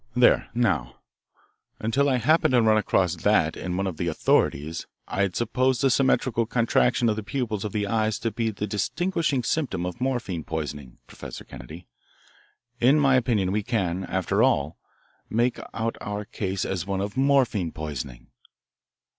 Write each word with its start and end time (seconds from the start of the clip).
"There, 0.15 0.49
now, 0.55 0.95
until 1.79 2.09
I 2.09 2.17
happened 2.17 2.53
to 2.53 2.61
run 2.63 2.75
across 2.75 3.17
that 3.17 3.55
in 3.55 3.77
one 3.77 3.85
of 3.85 3.97
the 3.97 4.07
authorities 4.07 4.87
I 5.07 5.21
had 5.21 5.35
supposed 5.35 5.81
the 5.81 5.91
symmetrical 5.91 6.47
contraction 6.47 7.07
of 7.07 7.15
the 7.17 7.21
pupils 7.21 7.63
of 7.63 7.71
the 7.71 7.85
eyes 7.85 8.17
to 8.21 8.31
be 8.31 8.49
the 8.49 8.65
distinguishing 8.65 9.43
symptom 9.43 9.85
of 9.85 10.01
morphine 10.01 10.43
poisoning 10.43 10.97
Professor 11.05 11.43
Kennedy, 11.43 11.85
in 12.79 12.99
my 12.99 13.15
opinion 13.15 13.51
we 13.51 13.61
can, 13.61 14.03
after 14.05 14.41
all, 14.41 14.79
make 15.29 15.59
out 15.71 15.97
our 16.01 16.25
case 16.25 16.65
as 16.65 16.87
one 16.87 16.99
of 16.99 17.15
morphine 17.15 17.71
poisoning." 17.71 18.31